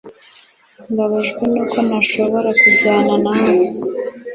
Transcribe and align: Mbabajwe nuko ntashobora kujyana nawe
Mbabajwe 0.91 1.41
nuko 1.49 1.77
ntashobora 1.87 2.49
kujyana 2.61 3.13
nawe 3.23 3.55